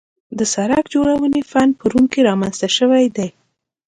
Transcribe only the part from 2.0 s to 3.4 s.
کې رامنځته شوی دی